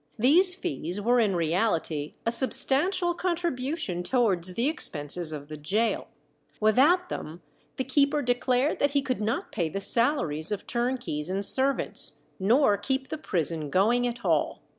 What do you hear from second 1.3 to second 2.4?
reality a